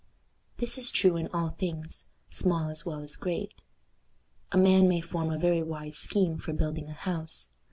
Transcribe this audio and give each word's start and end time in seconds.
This 0.57 0.79
is 0.79 0.89
true 0.89 1.15
in 1.15 1.27
all 1.27 1.49
things, 1.49 2.07
small 2.31 2.71
as 2.71 2.87
well 2.87 3.01
as 3.03 3.15
great. 3.15 3.61
A 4.51 4.57
man 4.57 4.89
may 4.89 4.99
form 4.99 5.29
a 5.29 5.37
very 5.37 5.61
wise 5.61 5.95
scheme 5.99 6.39
for 6.39 6.53
building 6.53 6.89
a 6.89 6.93
house. 6.93 7.49